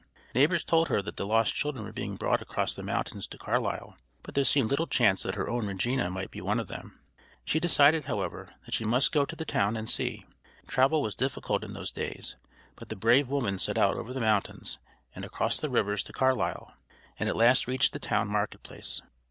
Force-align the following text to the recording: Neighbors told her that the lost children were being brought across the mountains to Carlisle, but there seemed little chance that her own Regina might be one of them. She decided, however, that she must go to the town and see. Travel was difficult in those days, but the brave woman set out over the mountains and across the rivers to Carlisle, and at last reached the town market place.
Neighbors 0.33 0.63
told 0.63 0.87
her 0.87 0.99
that 1.03 1.17
the 1.17 1.27
lost 1.27 1.53
children 1.53 1.85
were 1.85 1.91
being 1.93 2.15
brought 2.15 2.41
across 2.41 2.73
the 2.73 2.81
mountains 2.81 3.27
to 3.27 3.37
Carlisle, 3.37 3.95
but 4.23 4.33
there 4.33 4.43
seemed 4.43 4.71
little 4.71 4.87
chance 4.87 5.21
that 5.21 5.35
her 5.35 5.47
own 5.47 5.67
Regina 5.67 6.09
might 6.09 6.31
be 6.31 6.41
one 6.41 6.59
of 6.59 6.67
them. 6.67 6.99
She 7.45 7.59
decided, 7.59 8.05
however, 8.05 8.51
that 8.65 8.73
she 8.73 8.83
must 8.83 9.11
go 9.11 9.25
to 9.25 9.35
the 9.35 9.45
town 9.45 9.77
and 9.77 9.87
see. 9.87 10.25
Travel 10.65 11.03
was 11.03 11.15
difficult 11.15 11.63
in 11.63 11.73
those 11.73 11.91
days, 11.91 12.35
but 12.75 12.89
the 12.89 12.95
brave 12.95 13.29
woman 13.29 13.59
set 13.59 13.77
out 13.77 13.95
over 13.95 14.11
the 14.11 14.19
mountains 14.19 14.79
and 15.13 15.23
across 15.23 15.59
the 15.59 15.69
rivers 15.69 16.01
to 16.05 16.13
Carlisle, 16.13 16.73
and 17.19 17.29
at 17.29 17.35
last 17.35 17.67
reached 17.67 17.93
the 17.93 17.99
town 17.99 18.27
market 18.27 18.63
place. 18.63 19.03